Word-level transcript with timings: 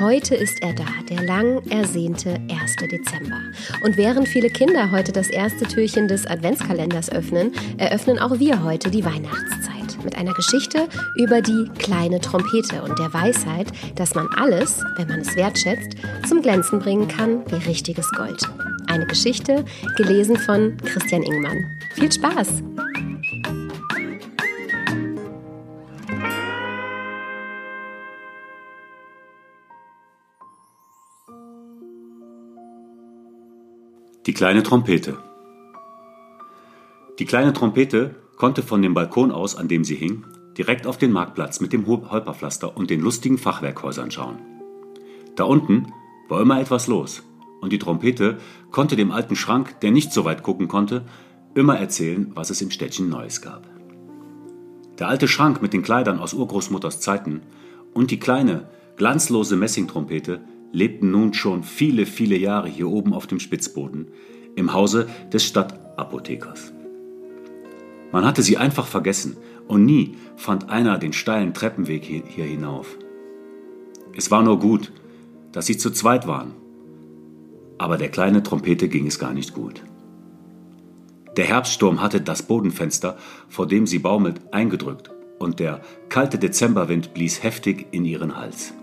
Heute 0.00 0.34
ist 0.34 0.62
er 0.62 0.72
da, 0.72 0.86
der 1.10 1.22
lang 1.24 1.60
ersehnte 1.68 2.40
1. 2.50 2.76
Dezember. 2.90 3.38
Und 3.84 3.98
während 3.98 4.26
viele 4.26 4.48
Kinder 4.48 4.90
heute 4.92 5.12
das 5.12 5.28
erste 5.28 5.66
Türchen 5.66 6.08
des 6.08 6.26
Adventskalenders 6.26 7.12
öffnen, 7.12 7.52
eröffnen 7.76 8.18
auch 8.18 8.38
wir 8.38 8.64
heute 8.64 8.90
die 8.90 9.04
Weihnachtszeit 9.04 10.02
mit 10.02 10.16
einer 10.16 10.32
Geschichte 10.32 10.88
über 11.16 11.42
die 11.42 11.68
kleine 11.78 12.18
Trompete 12.18 12.82
und 12.82 12.98
der 12.98 13.12
Weisheit, 13.12 13.66
dass 13.96 14.14
man 14.14 14.26
alles, 14.38 14.82
wenn 14.96 15.08
man 15.08 15.20
es 15.20 15.36
wertschätzt, 15.36 15.96
zum 16.26 16.40
Glänzen 16.40 16.78
bringen 16.78 17.06
kann 17.06 17.44
wie 17.50 17.68
richtiges 17.68 18.10
Gold. 18.12 18.40
Eine 18.86 19.06
Geschichte 19.06 19.66
gelesen 19.98 20.36
von 20.36 20.78
Christian 20.78 21.22
Ingmann. 21.22 21.78
Viel 21.94 22.10
Spaß! 22.10 22.62
Die 34.30 34.34
kleine 34.34 34.62
Trompete. 34.62 35.18
Die 37.18 37.24
kleine 37.24 37.52
Trompete 37.52 38.14
konnte 38.36 38.62
von 38.62 38.80
dem 38.80 38.94
Balkon 38.94 39.32
aus, 39.32 39.56
an 39.56 39.66
dem 39.66 39.82
sie 39.82 39.96
hing, 39.96 40.24
direkt 40.56 40.86
auf 40.86 40.98
den 40.98 41.10
Marktplatz 41.10 41.58
mit 41.58 41.72
dem 41.72 41.84
Holperpflaster 41.84 42.76
und 42.76 42.90
den 42.90 43.00
lustigen 43.00 43.38
Fachwerkhäusern 43.38 44.12
schauen. 44.12 44.38
Da 45.34 45.42
unten 45.42 45.92
war 46.28 46.40
immer 46.40 46.60
etwas 46.60 46.86
los 46.86 47.24
und 47.60 47.72
die 47.72 47.80
Trompete 47.80 48.38
konnte 48.70 48.94
dem 48.94 49.10
alten 49.10 49.34
Schrank, 49.34 49.80
der 49.80 49.90
nicht 49.90 50.12
so 50.12 50.24
weit 50.24 50.44
gucken 50.44 50.68
konnte, 50.68 51.06
immer 51.56 51.76
erzählen, 51.80 52.30
was 52.36 52.50
es 52.50 52.62
im 52.62 52.70
Städtchen 52.70 53.08
Neues 53.08 53.42
gab. 53.42 53.68
Der 55.00 55.08
alte 55.08 55.26
Schrank 55.26 55.60
mit 55.60 55.72
den 55.72 55.82
Kleidern 55.82 56.20
aus 56.20 56.34
Urgroßmutters 56.34 57.00
Zeiten 57.00 57.42
und 57.94 58.12
die 58.12 58.20
kleine, 58.20 58.68
glanzlose 58.96 59.56
Messingtrompete 59.56 60.40
lebten 60.72 61.10
nun 61.10 61.34
schon 61.34 61.62
viele, 61.62 62.06
viele 62.06 62.36
Jahre 62.36 62.68
hier 62.68 62.88
oben 62.88 63.12
auf 63.12 63.26
dem 63.26 63.40
Spitzboden 63.40 64.08
im 64.56 64.72
Hause 64.72 65.08
des 65.32 65.44
Stadtapothekers. 65.44 66.72
Man 68.12 68.24
hatte 68.24 68.42
sie 68.42 68.56
einfach 68.56 68.86
vergessen 68.86 69.36
und 69.68 69.84
nie 69.84 70.16
fand 70.36 70.68
einer 70.68 70.98
den 70.98 71.12
steilen 71.12 71.54
Treppenweg 71.54 72.04
hier 72.04 72.44
hinauf. 72.44 72.96
Es 74.16 74.30
war 74.30 74.42
nur 74.42 74.58
gut, 74.58 74.92
dass 75.52 75.66
sie 75.66 75.76
zu 75.76 75.90
zweit 75.90 76.26
waren, 76.26 76.52
aber 77.78 77.96
der 77.96 78.08
kleine 78.08 78.42
Trompete 78.42 78.88
ging 78.88 79.06
es 79.06 79.18
gar 79.18 79.32
nicht 79.32 79.54
gut. 79.54 79.82
Der 81.36 81.44
Herbststurm 81.44 82.02
hatte 82.02 82.20
das 82.20 82.42
Bodenfenster, 82.42 83.16
vor 83.48 83.66
dem 83.66 83.86
sie 83.86 84.00
baumelt, 84.00 84.40
eingedrückt 84.52 85.10
und 85.38 85.60
der 85.60 85.80
kalte 86.08 86.38
Dezemberwind 86.38 87.14
blies 87.14 87.42
heftig 87.42 87.86
in 87.92 88.04
ihren 88.04 88.36
Hals. 88.36 88.74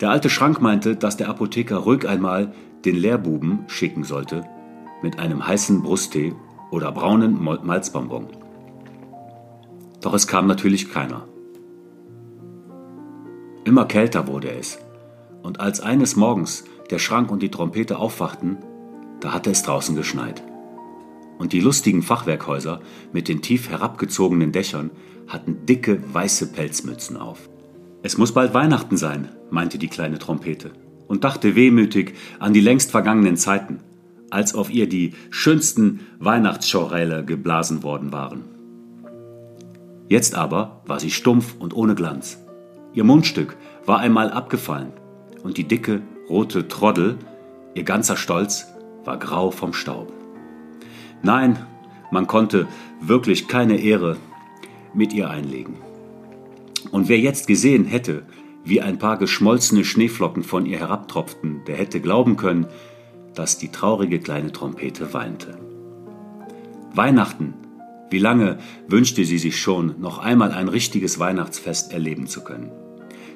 Der 0.00 0.08
alte 0.10 0.30
Schrank 0.30 0.62
meinte, 0.62 0.96
dass 0.96 1.18
der 1.18 1.28
Apotheker 1.28 1.76
ruhig 1.76 2.08
einmal 2.08 2.54
den 2.86 2.96
Lehrbuben 2.96 3.64
schicken 3.66 4.02
sollte 4.04 4.46
mit 5.02 5.18
einem 5.18 5.46
heißen 5.46 5.82
Brusttee 5.82 6.34
oder 6.70 6.90
braunen 6.92 7.42
Malzbonbon. 7.42 8.28
Doch 10.00 10.14
es 10.14 10.26
kam 10.26 10.46
natürlich 10.46 10.90
keiner. 10.90 11.26
Immer 13.64 13.84
kälter 13.84 14.26
wurde 14.26 14.50
es, 14.50 14.78
und 15.42 15.60
als 15.60 15.80
eines 15.80 16.16
Morgens 16.16 16.64
der 16.90 16.98
Schrank 16.98 17.30
und 17.30 17.42
die 17.42 17.50
Trompete 17.50 17.98
aufwachten, 17.98 18.58
da 19.20 19.34
hatte 19.34 19.50
es 19.50 19.62
draußen 19.62 19.94
geschneit. 19.96 20.42
Und 21.38 21.52
die 21.52 21.60
lustigen 21.60 22.02
Fachwerkhäuser 22.02 22.80
mit 23.12 23.28
den 23.28 23.42
tief 23.42 23.68
herabgezogenen 23.68 24.52
Dächern 24.52 24.90
hatten 25.28 25.66
dicke 25.66 26.02
weiße 26.12 26.52
Pelzmützen 26.52 27.18
auf. 27.18 27.49
Es 28.02 28.16
muss 28.16 28.32
bald 28.32 28.54
Weihnachten 28.54 28.96
sein, 28.96 29.28
meinte 29.50 29.78
die 29.78 29.88
kleine 29.88 30.18
Trompete 30.18 30.70
und 31.06 31.24
dachte 31.24 31.54
wehmütig 31.54 32.14
an 32.38 32.54
die 32.54 32.60
längst 32.60 32.90
vergangenen 32.90 33.36
Zeiten, 33.36 33.80
als 34.30 34.54
auf 34.54 34.70
ihr 34.70 34.88
die 34.88 35.12
schönsten 35.30 36.00
Weihnachtschoräle 36.18 37.24
geblasen 37.24 37.82
worden 37.82 38.12
waren. 38.12 38.44
Jetzt 40.08 40.34
aber 40.34 40.82
war 40.86 40.98
sie 40.98 41.10
stumpf 41.10 41.56
und 41.58 41.74
ohne 41.74 41.94
Glanz. 41.94 42.38
Ihr 42.94 43.04
Mundstück 43.04 43.56
war 43.84 43.98
einmal 43.98 44.30
abgefallen 44.30 44.92
und 45.42 45.56
die 45.56 45.68
dicke, 45.68 46.00
rote 46.28 46.68
Troddel, 46.68 47.18
ihr 47.74 47.84
ganzer 47.84 48.16
Stolz, 48.16 48.66
war 49.04 49.18
grau 49.18 49.50
vom 49.50 49.72
Staub. 49.72 50.12
Nein, 51.22 51.58
man 52.10 52.26
konnte 52.26 52.66
wirklich 53.00 53.46
keine 53.46 53.76
Ehre 53.76 54.16
mit 54.94 55.12
ihr 55.12 55.28
einlegen. 55.28 55.89
Und 56.90 57.08
wer 57.08 57.18
jetzt 57.18 57.46
gesehen 57.46 57.84
hätte, 57.84 58.24
wie 58.64 58.80
ein 58.80 58.98
paar 58.98 59.18
geschmolzene 59.18 59.84
Schneeflocken 59.84 60.42
von 60.42 60.66
ihr 60.66 60.78
herabtropften, 60.78 61.62
der 61.66 61.76
hätte 61.76 62.00
glauben 62.00 62.36
können, 62.36 62.66
dass 63.34 63.58
die 63.58 63.68
traurige 63.68 64.18
kleine 64.18 64.52
Trompete 64.52 65.12
weinte. 65.14 65.58
Weihnachten, 66.94 67.54
wie 68.10 68.18
lange 68.18 68.58
wünschte 68.88 69.24
sie 69.24 69.38
sich 69.38 69.60
schon, 69.60 70.00
noch 70.00 70.18
einmal 70.18 70.50
ein 70.52 70.68
richtiges 70.68 71.18
Weihnachtsfest 71.18 71.92
erleben 71.92 72.26
zu 72.26 72.42
können, 72.42 72.70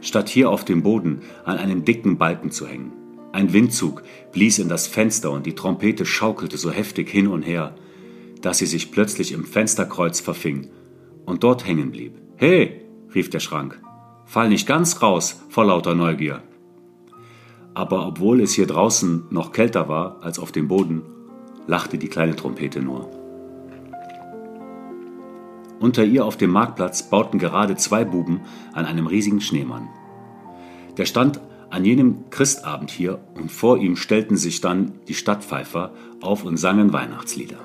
statt 0.01 0.29
hier 0.29 0.51
auf 0.51 0.65
dem 0.65 0.83
Boden 0.83 1.21
an 1.45 1.59
einem 1.59 1.85
dicken 1.85 2.19
Balken 2.19 2.51
zu 2.51 2.67
hängen. 2.67 2.93
Ein 3.33 3.53
Windzug 3.53 4.03
blies 4.33 4.59
in 4.59 4.69
das 4.69 4.87
Fenster 4.87 5.31
und 5.31 5.47
die 5.47 5.55
Trompete 5.55 6.07
schaukelte 6.07 6.57
so 6.57 6.71
heftig 6.71 7.09
hin 7.09 7.29
und 7.29 7.43
her, 7.43 7.75
dass 8.43 8.59
sie 8.59 8.67
sich 8.67 8.93
plötzlich 8.93 9.33
im 9.33 9.45
Fensterkreuz 9.45 10.21
verfing 10.21 10.69
und 11.25 11.43
dort 11.45 11.67
hängen 11.67 11.91
blieb. 11.91 12.13
Hey, 12.37 12.84
rief 13.15 13.31
der 13.31 13.41
Schrank. 13.41 13.81
Fall 14.25 14.49
nicht 14.49 14.67
ganz 14.67 15.03
raus 15.03 15.43
vor 15.49 15.65
lauter 15.65 15.95
Neugier. 15.95 16.43
Aber 17.75 18.07
obwohl 18.07 18.41
es 18.41 18.53
hier 18.55 18.67
draußen 18.67 19.25
noch 19.31 19.53
kälter 19.53 19.89
war 19.89 20.19
als 20.23 20.39
auf 20.39 20.53
dem 20.53 20.69
Boden, 20.69 21.03
lachte 21.67 21.99
die 21.99 22.09
kleine 22.09 22.37
Trompete 22.37 22.81
nur. 22.81 23.11
Unter 25.81 26.05
ihr 26.05 26.25
auf 26.25 26.37
dem 26.37 26.51
Marktplatz 26.51 27.11
bauten 27.11 27.39
gerade 27.39 27.77
zwei 27.77 28.05
Buben 28.05 28.41
an 28.73 28.87
einem 28.87 29.07
riesigen 29.07 29.41
Schneemann. 29.41 29.89
Der 30.97 31.05
stand 31.05 31.41
an 31.71 31.85
jenem 31.85 32.31
Christabend 32.31 32.91
hier 32.91 33.19
und 33.35 33.51
vor 33.51 33.79
ihm 33.79 33.97
stellten 33.97 34.37
sich 34.37 34.61
dann 34.61 34.93
die 35.09 35.15
Stadtpfeifer 35.15 35.93
auf 36.21 36.45
und 36.45 36.57
sangen 36.57 36.93
Weihnachtslieder. 36.93 37.59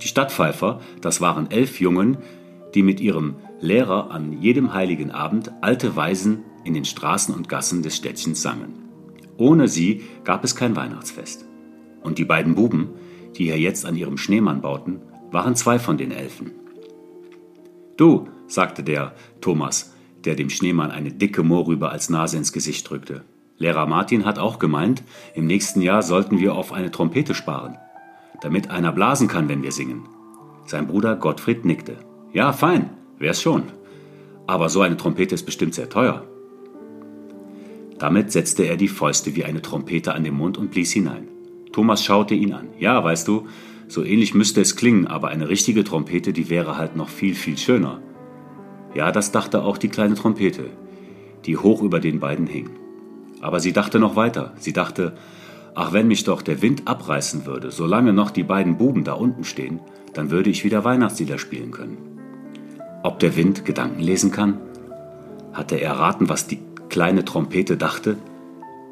Die 0.00 0.08
Stadtpfeifer, 0.08 0.80
das 1.00 1.20
waren 1.20 1.50
elf 1.50 1.80
Jungen, 1.80 2.16
die 2.74 2.82
mit 2.82 3.00
ihrem 3.00 3.36
Lehrer 3.62 4.10
an 4.10 4.42
jedem 4.42 4.74
heiligen 4.74 5.12
Abend 5.12 5.52
alte 5.60 5.94
Weisen 5.94 6.42
in 6.64 6.74
den 6.74 6.84
Straßen 6.84 7.32
und 7.32 7.48
Gassen 7.48 7.82
des 7.82 7.96
Städtchens 7.96 8.42
sangen. 8.42 8.74
Ohne 9.38 9.68
sie 9.68 10.02
gab 10.24 10.42
es 10.42 10.56
kein 10.56 10.74
Weihnachtsfest. 10.74 11.46
Und 12.02 12.18
die 12.18 12.24
beiden 12.24 12.56
Buben, 12.56 12.90
die 13.36 13.44
hier 13.44 13.60
jetzt 13.60 13.86
an 13.86 13.94
ihrem 13.94 14.18
Schneemann 14.18 14.62
bauten, 14.62 15.00
waren 15.30 15.54
zwei 15.54 15.78
von 15.78 15.96
den 15.96 16.10
Elfen. 16.10 16.50
Du, 17.96 18.26
sagte 18.48 18.82
der 18.82 19.14
Thomas, 19.40 19.94
der 20.24 20.34
dem 20.34 20.50
Schneemann 20.50 20.90
eine 20.90 21.12
dicke 21.12 21.44
Mohrrübe 21.44 21.88
als 21.88 22.10
Nase 22.10 22.38
ins 22.38 22.52
Gesicht 22.52 22.90
drückte. 22.90 23.22
Lehrer 23.58 23.86
Martin 23.86 24.24
hat 24.24 24.40
auch 24.40 24.58
gemeint, 24.58 25.04
im 25.36 25.46
nächsten 25.46 25.82
Jahr 25.82 26.02
sollten 26.02 26.40
wir 26.40 26.56
auf 26.56 26.72
eine 26.72 26.90
Trompete 26.90 27.32
sparen, 27.32 27.76
damit 28.40 28.70
einer 28.70 28.90
blasen 28.90 29.28
kann, 29.28 29.48
wenn 29.48 29.62
wir 29.62 29.70
singen. 29.70 30.08
Sein 30.66 30.88
Bruder 30.88 31.14
Gottfried 31.14 31.64
nickte. 31.64 31.98
Ja, 32.32 32.52
fein, 32.52 32.90
wär's 33.22 33.40
schon. 33.40 33.64
Aber 34.46 34.68
so 34.68 34.82
eine 34.82 34.96
Trompete 34.96 35.34
ist 35.34 35.46
bestimmt 35.46 35.74
sehr 35.74 35.88
teuer. 35.88 36.26
Damit 37.98 38.32
setzte 38.32 38.64
er 38.64 38.76
die 38.76 38.88
Fäuste 38.88 39.36
wie 39.36 39.44
eine 39.44 39.62
Trompete 39.62 40.14
an 40.14 40.24
den 40.24 40.34
Mund 40.34 40.58
und 40.58 40.70
blies 40.72 40.92
hinein. 40.92 41.28
Thomas 41.72 42.04
schaute 42.04 42.34
ihn 42.34 42.52
an. 42.52 42.68
Ja, 42.78 43.02
weißt 43.02 43.26
du, 43.28 43.46
so 43.88 44.04
ähnlich 44.04 44.34
müsste 44.34 44.60
es 44.60 44.76
klingen, 44.76 45.06
aber 45.06 45.28
eine 45.28 45.48
richtige 45.48 45.84
Trompete, 45.84 46.32
die 46.32 46.50
wäre 46.50 46.76
halt 46.76 46.96
noch 46.96 47.08
viel, 47.08 47.34
viel 47.34 47.56
schöner. 47.56 48.00
Ja, 48.94 49.12
das 49.12 49.32
dachte 49.32 49.62
auch 49.62 49.78
die 49.78 49.88
kleine 49.88 50.14
Trompete, 50.14 50.70
die 51.46 51.56
hoch 51.56 51.82
über 51.82 52.00
den 52.00 52.20
beiden 52.20 52.46
hing. 52.46 52.70
Aber 53.40 53.60
sie 53.60 53.72
dachte 53.72 53.98
noch 53.98 54.16
weiter. 54.16 54.52
Sie 54.58 54.72
dachte, 54.72 55.14
ach, 55.74 55.92
wenn 55.92 56.08
mich 56.08 56.24
doch 56.24 56.42
der 56.42 56.60
Wind 56.60 56.86
abreißen 56.86 57.46
würde, 57.46 57.70
solange 57.70 58.12
noch 58.12 58.30
die 58.30 58.44
beiden 58.44 58.76
Buben 58.76 59.04
da 59.04 59.14
unten 59.14 59.44
stehen, 59.44 59.80
dann 60.12 60.30
würde 60.30 60.50
ich 60.50 60.64
wieder 60.64 60.84
Weihnachtslieder 60.84 61.38
spielen 61.38 61.70
können. 61.70 62.11
Ob 63.04 63.18
der 63.18 63.36
Wind 63.36 63.64
Gedanken 63.64 64.00
lesen 64.00 64.30
kann? 64.30 64.60
Hatte 65.52 65.76
er 65.76 65.90
erraten, 65.90 66.28
was 66.28 66.46
die 66.46 66.60
kleine 66.88 67.24
Trompete 67.24 67.76
dachte, 67.76 68.16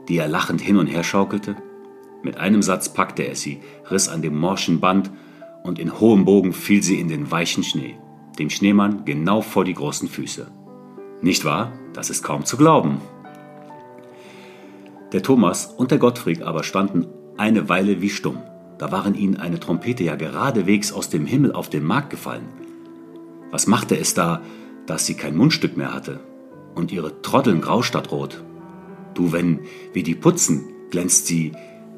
die 0.09 0.19
er 0.19 0.27
lachend 0.27 0.61
hin 0.61 0.79
und 0.79 0.89
her 0.89 1.05
schaukelte? 1.05 1.55
Mit 2.23 2.37
einem 2.37 2.61
Satz 2.61 2.93
packte 2.93 3.23
er 3.23 3.37
sie, 3.37 3.61
riss 3.89 4.09
an 4.09 4.21
dem 4.21 4.37
morschen 4.37 4.81
Band 4.81 5.11
und 5.63 5.79
in 5.79 6.01
hohem 6.01 6.25
Bogen 6.25 6.53
fiel 6.53 6.83
sie 6.83 6.99
in 6.99 7.09
den 7.09 7.31
weichen 7.31 7.63
Schnee, 7.63 7.97
dem 8.39 8.51
Schneemann 8.51 9.05
genau 9.05 9.43
vor 9.43 9.65
die 9.65 9.75
großen 9.75 10.09
Füße. 10.09 10.49
Nicht 11.23 11.45
wahr? 11.45 11.73
Das 11.93 12.11
ist 12.11 12.25
kaum 12.25 12.45
zu 12.45 12.57
glauben. 12.57 13.01
Der 15.13 15.23
Thomas 15.23 15.67
und 15.67 15.93
der 15.93 15.99
Gottfried 15.99 16.43
aber 16.43 16.65
standen 16.65 17.07
eine 17.37 17.69
Weile 17.69 18.01
wie 18.01 18.11
stumm. 18.11 18.39
Da 18.79 18.91
waren 18.91 19.15
ihnen 19.15 19.37
eine 19.37 19.61
Trompete 19.61 20.03
ja 20.03 20.17
geradewegs 20.17 20.93
aus 20.93 21.11
dem 21.11 21.27
Himmel 21.27 21.53
auf 21.53 21.71
den 21.71 21.85
Markt 21.85 22.11
gefallen. 22.11 22.60
Was 23.51 23.67
machte 23.67 23.99
es 23.99 24.15
da, 24.15 24.43
dass 24.87 25.07
sie 25.07 25.15
kein 25.15 25.37
Mundstück 25.37 25.77
mehr 25.77 25.93
hatte 25.93 26.21
und 26.75 26.93
ihre 26.93 27.23
Troddeln 27.23 27.61
grau 27.61 27.83
statt 27.83 28.13
rot? 28.13 28.43
Du, 29.15 29.33
wenn 29.33 29.61
wir 29.93 30.03
die 30.03 30.15
putzen, 30.15 30.65
glänzt 30.91 31.27
sie 31.27 31.53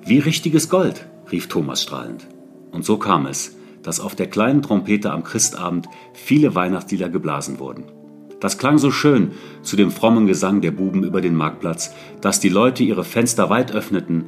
wie 0.05 0.19
richtiges 0.19 0.69
Gold, 0.69 1.07
rief 1.31 1.49
Thomas 1.49 1.83
strahlend. 1.83 2.27
Und 2.71 2.85
so 2.85 2.97
kam 2.97 3.27
es, 3.27 3.57
dass 3.83 4.01
auf 4.01 4.15
der 4.15 4.29
kleinen 4.29 4.63
Trompete 4.63 5.13
am 5.13 5.25
Christabend 5.25 5.89
viele 6.15 6.55
Weihnachtslieder 6.55 7.09
geblasen 7.09 7.59
wurden. 7.59 7.85
Das 8.41 8.59
klang 8.59 8.79
so 8.79 8.91
schön 8.91 9.33
zu 9.63 9.77
dem 9.77 9.91
frommen 9.91 10.27
Gesang 10.27 10.61
der 10.61 10.73
Buben 10.73 11.05
über 11.05 11.21
den 11.21 11.37
Marktplatz, 11.37 11.95
dass 12.21 12.41
die 12.41 12.49
Leute 12.49 12.83
ihre 12.83 13.05
Fenster 13.05 13.51
weit 13.51 13.73
öffneten 13.73 14.25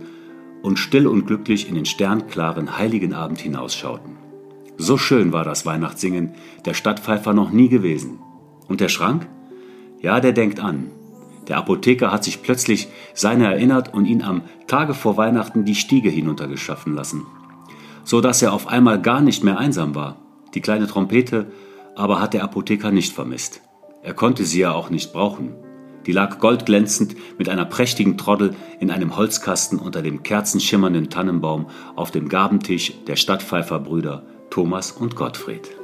und 0.62 0.78
still 0.78 1.06
und 1.06 1.26
glücklich 1.26 1.68
in 1.68 1.74
den 1.74 1.84
sternklaren 1.84 2.78
heiligen 2.78 3.12
Abend 3.12 3.40
hinausschauten. 3.40 4.23
So 4.76 4.98
schön 4.98 5.32
war 5.32 5.44
das 5.44 5.66
Weihnachtssingen 5.66 6.34
der 6.64 6.74
Stadtpfeifer 6.74 7.32
noch 7.32 7.50
nie 7.50 7.68
gewesen. 7.68 8.18
Und 8.66 8.80
der 8.80 8.88
Schrank? 8.88 9.28
Ja, 10.00 10.20
der 10.20 10.32
denkt 10.32 10.58
an. 10.58 10.90
Der 11.48 11.58
Apotheker 11.58 12.10
hat 12.10 12.24
sich 12.24 12.42
plötzlich 12.42 12.88
seiner 13.12 13.50
erinnert 13.50 13.92
und 13.92 14.06
ihn 14.06 14.22
am 14.22 14.42
Tage 14.66 14.94
vor 14.94 15.16
Weihnachten 15.16 15.64
die 15.64 15.74
Stiege 15.74 16.08
hinuntergeschaffen 16.10 16.94
lassen, 16.94 17.26
so 18.02 18.20
dass 18.20 18.42
er 18.42 18.52
auf 18.52 18.66
einmal 18.66 19.00
gar 19.00 19.20
nicht 19.20 19.44
mehr 19.44 19.58
einsam 19.58 19.94
war. 19.94 20.16
Die 20.54 20.60
kleine 20.60 20.86
Trompete 20.86 21.46
aber 21.96 22.20
hat 22.20 22.34
der 22.34 22.42
Apotheker 22.42 22.90
nicht 22.90 23.12
vermisst. 23.12 23.60
Er 24.02 24.14
konnte 24.14 24.44
sie 24.44 24.60
ja 24.60 24.72
auch 24.72 24.90
nicht 24.90 25.12
brauchen. 25.12 25.54
Die 26.06 26.12
lag 26.12 26.38
goldglänzend 26.38 27.14
mit 27.38 27.48
einer 27.48 27.64
prächtigen 27.64 28.18
Troddel 28.18 28.54
in 28.80 28.90
einem 28.90 29.16
Holzkasten 29.16 29.78
unter 29.78 30.02
dem 30.02 30.22
kerzenschimmernden 30.22 31.08
Tannenbaum 31.08 31.66
auf 31.94 32.10
dem 32.10 32.28
Gabentisch 32.28 32.92
der 33.06 33.16
Stadtpfeiferbrüder 33.16 34.24
Thomas 34.54 34.92
und 34.92 35.16
Gottfried. 35.16 35.83